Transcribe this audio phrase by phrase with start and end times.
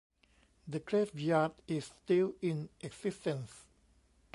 [0.67, 3.65] The graveyard is still in existence.